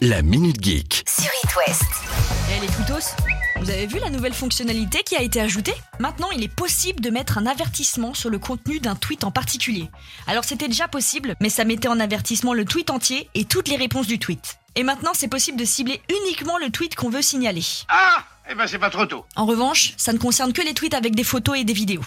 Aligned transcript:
La 0.00 0.22
Minute 0.22 0.62
Geek. 0.62 1.02
sur 1.08 1.30
It 1.42 1.56
West. 1.56 1.82
Eh 2.56 2.60
les 2.60 2.68
twittos, 2.68 3.16
vous 3.60 3.68
avez 3.68 3.86
vu 3.88 3.98
la 3.98 4.10
nouvelle 4.10 4.32
fonctionnalité 4.32 5.02
qui 5.02 5.16
a 5.16 5.22
été 5.22 5.40
ajoutée? 5.40 5.74
Maintenant, 5.98 6.30
il 6.30 6.44
est 6.44 6.54
possible 6.54 7.00
de 7.00 7.10
mettre 7.10 7.36
un 7.36 7.46
avertissement 7.46 8.14
sur 8.14 8.30
le 8.30 8.38
contenu 8.38 8.78
d'un 8.78 8.94
tweet 8.94 9.24
en 9.24 9.32
particulier. 9.32 9.90
Alors 10.28 10.44
c'était 10.44 10.68
déjà 10.68 10.86
possible, 10.86 11.34
mais 11.40 11.48
ça 11.48 11.64
mettait 11.64 11.88
en 11.88 11.98
avertissement 11.98 12.54
le 12.54 12.64
tweet 12.64 12.90
entier 12.90 13.28
et 13.34 13.44
toutes 13.44 13.66
les 13.66 13.74
réponses 13.76 14.06
du 14.06 14.20
tweet. 14.20 14.60
Et 14.76 14.84
maintenant, 14.84 15.10
c'est 15.14 15.26
possible 15.26 15.58
de 15.58 15.64
cibler 15.64 16.00
uniquement 16.22 16.58
le 16.58 16.70
tweet 16.70 16.94
qu'on 16.94 17.10
veut 17.10 17.22
signaler. 17.22 17.64
Ah 17.88 18.24
Eh 18.50 18.54
ben 18.54 18.66
c'est 18.66 18.78
pas 18.78 18.90
trop 18.90 19.06
tôt. 19.06 19.24
En 19.36 19.44
revanche, 19.44 19.92
ça 19.96 20.12
ne 20.12 20.18
concerne 20.18 20.52
que 20.52 20.62
les 20.62 20.74
tweets 20.74 20.94
avec 20.94 21.14
des 21.14 21.24
photos 21.24 21.58
et 21.58 21.64
des 21.64 21.74
vidéos. 21.74 22.02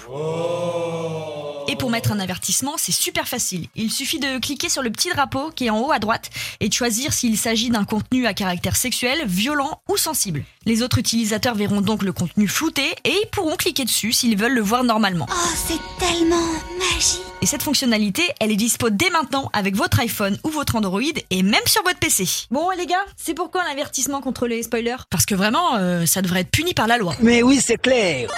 Et 1.67 1.75
pour 1.75 1.89
mettre 1.89 2.11
un 2.11 2.19
avertissement, 2.19 2.73
c'est 2.77 2.91
super 2.91 3.27
facile. 3.27 3.67
Il 3.75 3.91
suffit 3.91 4.19
de 4.19 4.39
cliquer 4.39 4.67
sur 4.67 4.81
le 4.81 4.89
petit 4.89 5.09
drapeau 5.09 5.51
qui 5.51 5.67
est 5.67 5.69
en 5.69 5.79
haut 5.79 5.91
à 5.91 5.99
droite 5.99 6.29
et 6.59 6.67
de 6.67 6.73
choisir 6.73 7.13
s'il 7.13 7.37
s'agit 7.37 7.69
d'un 7.69 7.85
contenu 7.85 8.25
à 8.25 8.33
caractère 8.33 8.75
sexuel, 8.75 9.19
violent 9.25 9.81
ou 9.87 9.97
sensible. 9.97 10.43
Les 10.65 10.81
autres 10.81 10.97
utilisateurs 10.97 11.55
verront 11.55 11.81
donc 11.81 12.03
le 12.03 12.11
contenu 12.11 12.47
flouté 12.47 12.83
et 13.03 13.11
ils 13.11 13.29
pourront 13.31 13.55
cliquer 13.55 13.85
dessus 13.85 14.11
s'ils 14.11 14.37
veulent 14.37 14.55
le 14.55 14.61
voir 14.61 14.83
normalement. 14.83 15.27
Oh, 15.29 15.49
c'est 15.55 15.79
tellement 16.05 16.51
magique. 16.77 17.30
Et 17.43 17.47
cette 17.47 17.63
fonctionnalité, 17.63 18.21
elle 18.39 18.51
est 18.51 18.55
dispo 18.55 18.91
dès 18.91 19.09
maintenant 19.09 19.49
avec 19.53 19.75
votre 19.75 19.99
iPhone 19.99 20.37
ou 20.43 20.49
votre 20.49 20.75
Android 20.75 21.01
et 21.31 21.41
même 21.41 21.65
sur 21.65 21.81
votre 21.81 21.97
PC. 21.97 22.25
Bon 22.51 22.69
les 22.77 22.85
gars, 22.85 23.03
c'est 23.17 23.33
pourquoi 23.33 23.63
l'avertissement 23.63 24.21
contre 24.21 24.45
les 24.45 24.61
spoilers? 24.61 24.97
Parce 25.09 25.25
que 25.25 25.33
vraiment, 25.33 25.75
euh, 25.77 26.05
ça 26.05 26.21
devrait 26.21 26.41
être 26.41 26.51
puni 26.51 26.75
par 26.75 26.85
la 26.85 26.99
loi. 26.99 27.15
Mais 27.19 27.41
oui, 27.41 27.59
c'est 27.59 27.81
clair. 27.81 28.29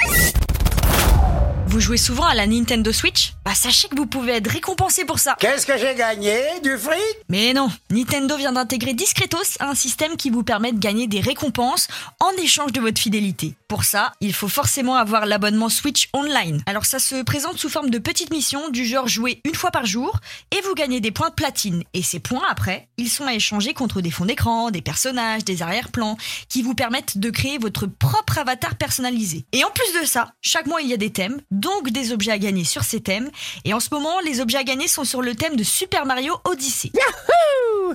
Vous 1.74 1.80
jouez 1.80 1.98
souvent 1.98 2.26
à 2.26 2.36
la 2.36 2.46
Nintendo 2.46 2.92
Switch? 2.92 3.34
Bah 3.44 3.56
sachez 3.56 3.88
que 3.88 3.96
vous 3.96 4.06
pouvez 4.06 4.34
être 4.34 4.48
récompensé 4.48 5.06
pour 5.06 5.18
ça. 5.18 5.36
Qu'est-ce 5.40 5.66
que 5.66 5.76
j'ai 5.76 5.96
gagné? 5.96 6.40
Du 6.62 6.78
fric? 6.78 7.02
Mais 7.30 7.52
non, 7.52 7.68
Nintendo 7.90 8.38
vient 8.38 8.52
d'intégrer 8.52 8.94
discretos 8.94 9.58
un 9.60 9.74
système 9.74 10.16
qui 10.16 10.30
vous 10.30 10.44
permet 10.44 10.72
de 10.72 10.78
gagner 10.78 11.08
des 11.08 11.20
récompenses 11.20 11.88
en 12.20 12.30
échange 12.40 12.74
de 12.74 12.80
votre 12.80 13.02
fidélité. 13.02 13.56
Pour 13.68 13.86
ça, 13.86 14.12
il 14.22 14.36
faut 14.36 14.48
forcément 14.48 14.98
avoir 14.98 15.26
l'abonnement 15.26 15.68
Switch 15.68 16.10
Online. 16.14 16.62
Alors 16.68 16.86
ça 16.86 17.00
se 17.00 17.24
présente 17.24 17.58
sous 17.58 17.70
forme 17.70 17.90
de 17.90 17.98
petites 17.98 18.32
missions 18.32 18.70
du 18.70 18.86
genre 18.86 19.08
jouer 19.08 19.42
une 19.44 19.56
fois 19.56 19.72
par 19.72 19.88
jour 19.88 20.20
et 20.52 20.62
vous 20.62 20.76
gagnez 20.76 21.00
des 21.00 21.10
points 21.10 21.30
de 21.30 21.34
platine. 21.34 21.84
Et 21.96 22.04
ces 22.04 22.20
points 22.20 22.46
après, 22.52 22.88
ils 22.98 23.10
sont 23.10 23.26
à 23.26 23.34
échanger 23.34 23.74
contre 23.74 24.00
des 24.02 24.12
fonds 24.12 24.26
d'écran, 24.26 24.70
des 24.70 24.84
personnages, 24.84 25.44
des 25.44 25.64
arrière-plans 25.64 26.18
qui 26.50 26.62
vous 26.62 26.76
permettent 26.76 27.18
de 27.18 27.32
créer 27.32 27.58
votre 27.58 27.88
propre 27.88 28.38
avatar 28.38 28.76
personnalisé. 28.76 29.46
Et 29.54 29.64
en 29.64 29.72
plus 29.72 30.00
de 30.00 30.06
ça, 30.06 30.34
chaque 30.40 30.68
mois 30.68 30.84
il 30.84 30.90
y 30.90 30.94
a 30.94 30.98
des 30.98 31.12
thèmes, 31.12 31.42
donc 31.64 31.90
des 31.92 32.12
objets 32.12 32.32
à 32.32 32.38
gagner 32.38 32.66
sur 32.66 32.84
ces 32.84 33.00
thèmes. 33.00 33.32
Et 33.64 33.74
en 33.74 33.80
ce 33.80 33.88
moment, 33.92 34.20
les 34.26 34.42
objets 34.42 34.58
à 34.58 34.64
gagner 34.64 34.88
sont 34.88 35.06
sur 35.06 35.22
le 35.22 35.34
thème 35.34 35.56
de 35.56 35.64
Super 35.64 36.06
Mario 36.06 36.36
Odyssey. 36.44 36.92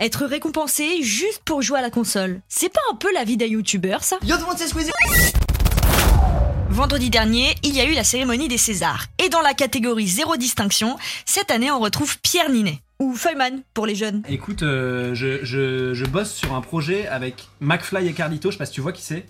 Être 0.01 0.25
récompensé 0.25 1.03
juste 1.03 1.43
pour 1.45 1.61
jouer 1.61 1.79
à 1.79 1.83
la 1.83 1.91
console. 1.91 2.41
C'est 2.49 2.73
pas 2.73 2.81
un 2.91 2.95
peu 2.97 3.13
la 3.13 3.25
vie 3.25 3.37
d'un 3.37 3.47
youtubeur 3.47 4.03
ça? 4.03 4.19
Vendredi 6.71 7.11
dernier, 7.11 7.55
il 7.63 7.75
y 7.75 7.81
a 7.81 7.85
eu 7.85 7.95
la 7.95 8.05
cérémonie 8.05 8.49
des 8.49 8.59
Césars. 8.59 9.07
Et 9.23 9.29
dans 9.29 9.41
la 9.41 9.53
catégorie 9.55 10.07
zéro 10.07 10.37
distinction, 10.37 10.97
cette 11.27 11.51
année 11.51 11.71
on 11.71 11.79
retrouve 11.79 12.19
Pierre 12.21 12.51
Ninet. 12.51 12.81
Ou 13.01 13.15
Feuilleman 13.15 13.63
pour 13.75 13.87
les 13.87 13.95
jeunes. 13.95 14.23
Écoute, 14.29 14.63
euh, 14.63 15.15
je, 15.15 15.45
je, 15.45 15.95
je 15.95 16.05
bosse 16.05 16.35
sur 16.35 16.55
un 16.55 16.61
projet 16.61 17.07
avec 17.07 17.49
McFly 17.61 18.09
et 18.09 18.13
Carlito, 18.13 18.51
je 18.51 18.55
sais 18.55 18.59
pas 18.59 18.67
si 18.67 18.73
tu 18.73 18.81
vois 18.81 18.93
qui 18.93 19.03
c'est. 19.03 19.27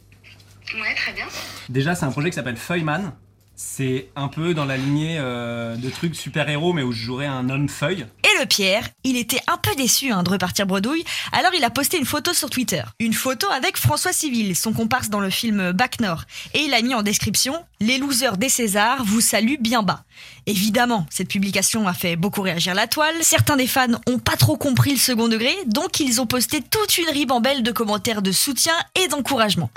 Ouais, 0.74 0.94
très 0.96 1.12
bien. 1.12 1.26
Déjà, 1.68 1.94
c'est 1.94 2.04
un 2.04 2.10
projet 2.10 2.30
qui 2.30 2.36
s'appelle 2.36 2.56
Feuilleman. 2.56 3.12
C'est 3.60 4.06
un 4.14 4.28
peu 4.28 4.54
dans 4.54 4.64
la 4.64 4.76
lignée 4.76 5.16
euh, 5.18 5.74
de 5.74 5.90
trucs 5.90 6.14
super-héros, 6.14 6.72
mais 6.72 6.84
où 6.84 6.92
je 6.92 7.02
jouerais 7.02 7.26
un 7.26 7.50
homme 7.50 7.68
feuille. 7.68 8.06
Et 8.22 8.38
le 8.40 8.46
Pierre, 8.46 8.88
il 9.02 9.16
était 9.16 9.40
un 9.48 9.56
peu 9.56 9.74
déçu 9.74 10.12
hein, 10.12 10.22
de 10.22 10.30
repartir 10.30 10.64
bredouille, 10.64 11.02
alors 11.32 11.52
il 11.54 11.64
a 11.64 11.70
posté 11.70 11.98
une 11.98 12.04
photo 12.04 12.32
sur 12.32 12.50
Twitter. 12.50 12.84
Une 13.00 13.14
photo 13.14 13.48
avec 13.50 13.76
François 13.76 14.12
Civil, 14.12 14.54
son 14.54 14.72
comparse 14.72 15.08
dans 15.10 15.18
le 15.18 15.28
film 15.28 15.72
Bac 15.72 15.98
Nord. 15.98 16.22
Et 16.54 16.60
il 16.60 16.72
a 16.72 16.80
mis 16.82 16.94
en 16.94 17.02
description 17.02 17.52
Les 17.80 17.98
losers 17.98 18.36
des 18.36 18.48
Césars 18.48 19.02
vous 19.04 19.20
saluent 19.20 19.58
bien 19.60 19.82
bas. 19.82 20.04
Évidemment, 20.46 21.04
cette 21.10 21.28
publication 21.28 21.88
a 21.88 21.94
fait 21.94 22.14
beaucoup 22.14 22.42
réagir 22.42 22.74
la 22.74 22.86
toile. 22.86 23.16
Certains 23.22 23.56
des 23.56 23.66
fans 23.66 23.88
ont 24.06 24.20
pas 24.20 24.36
trop 24.36 24.56
compris 24.56 24.92
le 24.92 24.98
second 24.98 25.26
degré, 25.26 25.52
donc 25.66 25.98
ils 25.98 26.20
ont 26.20 26.26
posté 26.26 26.62
toute 26.62 26.96
une 26.96 27.10
ribambelle 27.10 27.64
de 27.64 27.72
commentaires 27.72 28.22
de 28.22 28.30
soutien 28.30 28.74
et 28.94 29.08
d'encouragement. 29.08 29.68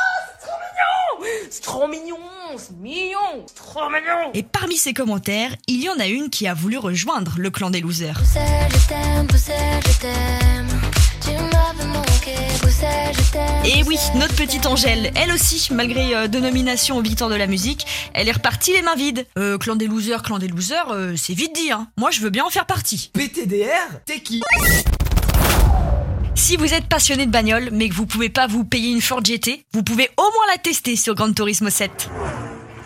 C'est 1.49 1.61
trop 1.61 1.87
mignon, 1.87 1.97
c'est 1.99 1.99
mignon, 2.03 2.40
c'est 2.57 3.55
trop 3.55 3.89
mignon. 3.89 4.31
Et 4.33 4.43
parmi 4.43 4.77
ces 4.77 4.93
commentaires, 4.93 5.55
il 5.67 5.81
y 5.83 5.89
en 5.89 5.99
a 5.99 6.07
une 6.07 6.29
qui 6.29 6.47
a 6.47 6.53
voulu 6.53 6.77
rejoindre 6.77 7.35
le 7.37 7.49
clan 7.49 7.69
des 7.69 7.81
losers. 7.81 8.21
Et 13.63 13.83
oui, 13.83 13.97
notre 14.15 14.35
petite 14.35 14.65
Angèle, 14.65 15.11
elle 15.15 15.31
aussi, 15.31 15.69
malgré 15.71 16.15
euh, 16.15 16.27
deux 16.27 16.39
nominations 16.39 16.97
aux 16.97 17.01
victoires 17.01 17.29
de 17.29 17.35
la 17.35 17.47
musique, 17.47 17.85
elle 18.13 18.27
est 18.27 18.33
repartie 18.33 18.73
les 18.73 18.81
mains 18.81 18.95
vides. 18.95 19.25
Euh, 19.37 19.57
clan 19.57 19.75
des 19.75 19.87
losers, 19.87 20.23
clan 20.23 20.39
des 20.39 20.47
losers, 20.47 20.91
euh, 20.91 21.13
c'est 21.15 21.33
vite 21.33 21.53
dit, 21.53 21.71
hein. 21.71 21.87
Moi, 21.97 22.11
je 22.11 22.21
veux 22.21 22.31
bien 22.31 22.43
en 22.43 22.49
faire 22.49 22.65
partie. 22.65 23.11
PTDR 23.13 23.99
T'es 24.05 24.19
qui? 24.19 24.41
Si 26.35 26.57
vous 26.57 26.73
êtes 26.73 26.87
passionné 26.87 27.25
de 27.25 27.31
bagnole, 27.31 27.69
mais 27.71 27.87
que 27.87 27.93
vous 27.93 28.05
pouvez 28.05 28.29
pas 28.29 28.47
vous 28.47 28.63
payer 28.63 28.91
une 28.91 29.01
Ford 29.01 29.23
GT, 29.23 29.63
vous 29.73 29.83
pouvez 29.83 30.09
au 30.17 30.23
moins 30.23 30.47
la 30.51 30.57
tester 30.57 30.95
sur 30.95 31.13
Gran 31.13 31.31
Turismo 31.33 31.69
7. 31.69 32.09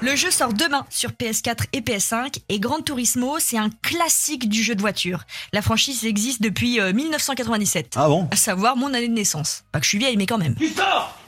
Le 0.06 0.16
jeu 0.16 0.30
sort 0.30 0.54
demain 0.54 0.86
sur 0.92 1.10
PS4 1.10 1.64
et 1.74 1.82
PS5 1.82 2.38
et 2.48 2.60
Gran 2.60 2.80
Turismo, 2.80 3.40
c'est 3.40 3.58
un 3.58 3.72
classique 3.82 4.48
du 4.48 4.62
jeu 4.62 4.76
de 4.76 4.82
voiture. 4.82 5.24
La 5.52 5.64
franchise 5.64 6.06
existe 6.06 6.44
depuis 6.44 6.80
euh, 6.80 6.94
1997. 6.94 7.96
Ah 7.96 8.08
bon? 8.08 8.28
À 8.30 8.36
savoir 8.36 8.78
mon 8.78 8.94
année 8.94 9.08
de 9.08 9.14
naissance. 9.14 9.64
Pas 9.72 9.80
que 9.80 9.86
je 9.86 9.90
suis 9.90 9.98
vieille, 9.98 10.16
mais 10.16 10.28
quand 10.28 10.38
même. 10.38 10.54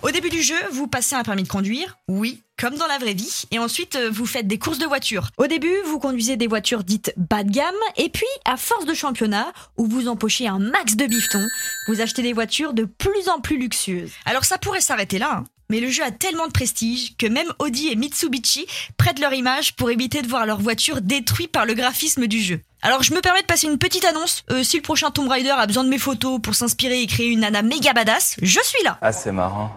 Au 0.04 0.12
début 0.12 0.30
du 0.30 0.44
jeu, 0.44 0.54
vous 0.72 0.86
passez 0.86 1.16
un 1.16 1.24
permis 1.24 1.42
de 1.42 1.48
conduire, 1.48 1.98
oui, 2.08 2.44
comme 2.56 2.76
dans 2.76 2.86
la 2.86 3.00
vraie 3.00 3.16
vie, 3.16 3.46
et 3.50 3.58
ensuite 3.58 3.96
euh, 3.96 4.12
vous 4.12 4.28
faites 4.28 4.48
des 4.48 4.60
courses 4.60 4.78
de 4.78 4.86
voitures. 4.86 5.30
Au 5.38 5.48
début, 5.48 5.74
vous 5.88 5.98
conduisez 5.98 6.38
des 6.38 6.46
voitures 6.46 6.84
dites 6.84 7.16
bas 7.18 7.42
de 7.44 7.50
gamme, 7.50 7.74
et 7.96 8.10
puis, 8.10 8.28
à 8.46 8.58
force 8.58 8.86
de 8.86 8.94
championnat, 8.94 9.54
où 9.78 9.88
vous 9.88 10.08
empochez 10.08 10.48
un 10.48 10.60
max 10.60 10.96
de 10.96 11.08
bifton, 11.08 11.44
vous 11.88 12.00
achetez 12.00 12.22
des 12.22 12.34
voitures 12.34 12.74
de 12.74 12.86
plus 12.86 13.28
en 13.28 13.40
plus 13.40 13.58
luxueuses. 13.58 14.12
Alors 14.26 14.46
ça 14.46 14.60
pourrait 14.60 14.82
s'arrêter 14.82 15.18
là, 15.18 15.38
hein. 15.40 15.46
Mais 15.70 15.82
le 15.82 15.90
jeu 15.90 16.04
a 16.04 16.12
tellement 16.12 16.48
de 16.48 16.52
prestige 16.54 17.18
que 17.18 17.28
même 17.28 17.52
Audi 17.60 17.90
et 17.90 17.96
Mitsubishi 17.96 18.66
prêtent 18.96 19.20
leur 19.20 19.34
image 19.34 19.76
pour 19.76 19.92
éviter 19.92 20.22
de 20.22 20.28
voir 20.28 20.46
leur 20.46 20.62
voiture 20.62 21.02
détruite 21.02 21.52
par 21.52 21.66
le 21.66 21.74
graphisme 21.74 22.28
du 22.28 22.42
jeu. 22.42 22.62
Alors 22.82 23.04
je 23.04 23.14
me 23.14 23.20
permets 23.20 23.42
de 23.42 23.48
passer 23.48 23.68
une 23.68 23.78
petite 23.78 24.06
annonce. 24.06 24.46
Euh, 24.50 24.64
si 24.64 24.78
le 24.78 24.82
prochain 24.82 25.12
Tomb 25.12 25.28
Raider 25.28 25.50
a 25.50 25.68
besoin 25.68 25.84
de 25.84 25.90
mes 25.90 25.98
photos 25.98 26.40
pour 26.42 26.56
s'inspirer 26.56 27.02
et 27.02 27.08
créer 27.08 27.28
une 27.28 27.42
nana 27.42 27.64
méga 27.64 27.92
badass, 27.92 28.38
je 28.42 28.60
suis 28.64 28.84
là. 28.86 28.98
Ah, 29.02 29.12
c'est 29.12 29.34
marrant. 29.34 29.76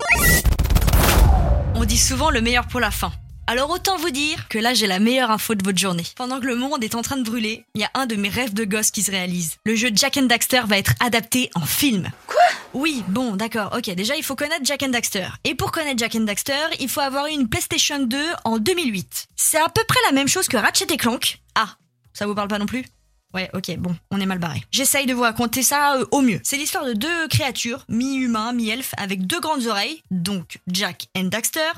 On 1.74 1.84
dit 1.84 1.98
souvent 1.98 2.30
le 2.30 2.40
meilleur 2.40 2.68
pour 2.68 2.78
la 2.78 2.92
fin. 2.92 3.10
Alors 3.50 3.70
autant 3.70 3.96
vous 3.96 4.10
dire 4.10 4.46
que 4.46 4.58
là 4.60 4.74
j'ai 4.74 4.86
la 4.86 5.00
meilleure 5.00 5.32
info 5.32 5.56
de 5.56 5.64
votre 5.64 5.76
journée. 5.76 6.04
Pendant 6.14 6.38
que 6.38 6.46
le 6.46 6.54
monde 6.54 6.84
est 6.84 6.94
en 6.94 7.02
train 7.02 7.16
de 7.16 7.24
brûler, 7.24 7.64
il 7.74 7.80
y 7.80 7.84
a 7.84 7.90
un 7.94 8.06
de 8.06 8.14
mes 8.14 8.28
rêves 8.28 8.54
de 8.54 8.62
gosse 8.62 8.92
qui 8.92 9.02
se 9.02 9.10
réalise. 9.10 9.56
Le 9.66 9.74
jeu 9.74 9.88
Jack 9.92 10.18
and 10.18 10.26
Daxter 10.26 10.60
va 10.66 10.78
être 10.78 10.94
adapté 11.00 11.50
en 11.56 11.62
film. 11.62 12.12
Quoi? 12.28 12.40
Oui, 12.74 13.02
bon, 13.08 13.34
d'accord, 13.34 13.76
ok. 13.76 13.90
Déjà 13.96 14.14
il 14.14 14.22
faut 14.22 14.36
connaître 14.36 14.62
Jack 14.62 14.84
and 14.84 14.90
Daxter. 14.90 15.26
Et 15.42 15.56
pour 15.56 15.72
connaître 15.72 15.98
Jack 15.98 16.14
and 16.14 16.20
Daxter, 16.20 16.62
il 16.78 16.88
faut 16.88 17.00
avoir 17.00 17.26
eu 17.26 17.32
une 17.32 17.48
PlayStation 17.48 17.98
2 17.98 18.24
en 18.44 18.58
2008. 18.58 19.26
C'est 19.34 19.58
à 19.58 19.68
peu 19.68 19.82
près 19.82 19.98
la 20.06 20.12
même 20.12 20.28
chose 20.28 20.46
que 20.46 20.56
Ratchet 20.56 20.86
et 20.88 20.96
Clank. 20.96 21.40
Ah, 21.56 21.70
ça 22.12 22.28
vous 22.28 22.36
parle 22.36 22.46
pas 22.46 22.60
non 22.60 22.66
plus? 22.66 22.84
Ouais, 23.32 23.48
ok, 23.54 23.76
bon, 23.78 23.94
on 24.10 24.20
est 24.20 24.26
mal 24.26 24.38
barré. 24.38 24.64
J'essaye 24.72 25.06
de 25.06 25.14
vous 25.14 25.22
raconter 25.22 25.62
ça 25.62 25.96
euh, 25.96 26.04
au 26.10 26.20
mieux. 26.20 26.40
C'est 26.42 26.56
l'histoire 26.56 26.84
de 26.84 26.94
deux 26.94 27.28
créatures, 27.28 27.84
mi-humains, 27.88 28.52
mi-elfes, 28.52 28.94
avec 28.96 29.26
deux 29.26 29.40
grandes 29.40 29.66
oreilles, 29.66 30.02
donc 30.10 30.58
Jack 30.66 31.06
and 31.16 31.24
Daxter. 31.24 31.70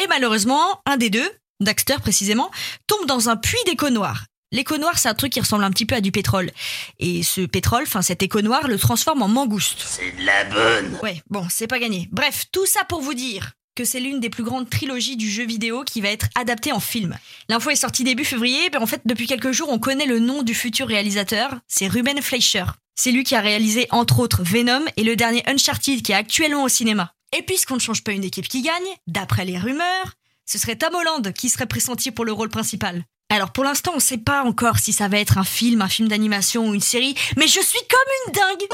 Et 0.00 0.06
malheureusement, 0.08 0.80
un 0.86 0.96
des 0.96 1.10
deux, 1.10 1.28
Daxter 1.60 1.96
précisément, 2.00 2.50
tombe 2.86 3.06
dans 3.06 3.28
un 3.28 3.36
puits 3.36 3.58
d'écho 3.66 3.90
noir. 3.90 4.24
L'écho 4.52 4.78
noir, 4.78 4.98
c'est 4.98 5.08
un 5.08 5.14
truc 5.14 5.32
qui 5.32 5.40
ressemble 5.40 5.62
un 5.62 5.70
petit 5.70 5.86
peu 5.86 5.94
à 5.94 6.00
du 6.00 6.10
pétrole. 6.10 6.50
Et 6.98 7.22
ce 7.22 7.42
pétrole, 7.42 7.84
enfin 7.84 8.02
cet 8.02 8.22
écho 8.22 8.40
noir, 8.40 8.66
le 8.66 8.78
transforme 8.78 9.22
en 9.22 9.28
mangouste. 9.28 9.80
C'est 9.86 10.10
de 10.16 10.26
la 10.26 10.44
bonne. 10.44 10.98
Ouais, 11.02 11.22
bon, 11.30 11.46
c'est 11.48 11.68
pas 11.68 11.78
gagné. 11.78 12.08
Bref, 12.10 12.46
tout 12.50 12.66
ça 12.66 12.84
pour 12.84 13.00
vous 13.00 13.14
dire 13.14 13.52
que 13.74 13.84
c'est 13.84 14.00
l'une 14.00 14.20
des 14.20 14.30
plus 14.30 14.42
grandes 14.42 14.68
trilogies 14.68 15.16
du 15.16 15.30
jeu 15.30 15.44
vidéo 15.44 15.84
qui 15.84 16.00
va 16.00 16.08
être 16.08 16.26
adaptée 16.34 16.72
en 16.72 16.80
film. 16.80 17.16
L'info 17.48 17.70
est 17.70 17.76
sortie 17.76 18.04
début 18.04 18.24
février, 18.24 18.68
mais 18.72 18.78
en 18.78 18.86
fait 18.86 19.02
depuis 19.04 19.26
quelques 19.26 19.52
jours 19.52 19.68
on 19.70 19.78
connaît 19.78 20.06
le 20.06 20.18
nom 20.18 20.42
du 20.42 20.54
futur 20.54 20.88
réalisateur, 20.88 21.58
c'est 21.68 21.88
Ruben 21.88 22.20
Fleischer. 22.20 22.64
C'est 22.94 23.12
lui 23.12 23.24
qui 23.24 23.34
a 23.34 23.40
réalisé 23.40 23.86
entre 23.90 24.18
autres 24.18 24.42
Venom 24.42 24.84
et 24.96 25.04
le 25.04 25.16
dernier 25.16 25.42
Uncharted 25.46 26.02
qui 26.02 26.12
est 26.12 26.16
actuellement 26.16 26.64
au 26.64 26.68
cinéma. 26.68 27.14
Et 27.36 27.42
puisqu'on 27.42 27.76
ne 27.76 27.80
change 27.80 28.02
pas 28.02 28.12
une 28.12 28.24
équipe 28.24 28.48
qui 28.48 28.62
gagne, 28.62 28.72
d'après 29.06 29.44
les 29.44 29.58
rumeurs, 29.58 30.14
ce 30.44 30.58
serait 30.58 30.76
Tom 30.76 30.94
Holland 30.94 31.32
qui 31.32 31.48
serait 31.48 31.66
pressenti 31.66 32.10
pour 32.10 32.24
le 32.24 32.32
rôle 32.32 32.48
principal. 32.50 33.04
Alors 33.30 33.52
pour 33.52 33.62
l'instant 33.62 33.92
on 33.94 34.00
sait 34.00 34.18
pas 34.18 34.42
encore 34.42 34.78
si 34.78 34.92
ça 34.92 35.06
va 35.06 35.18
être 35.18 35.38
un 35.38 35.44
film, 35.44 35.80
un 35.82 35.88
film 35.88 36.08
d'animation 36.08 36.68
ou 36.68 36.74
une 36.74 36.80
série, 36.80 37.14
mais 37.36 37.46
je 37.46 37.60
suis 37.60 37.80
comme 37.88 38.00
une 38.26 38.32
dingue 38.32 38.68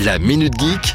La 0.00 0.18
Minute 0.18 0.58
Geek 0.58 0.94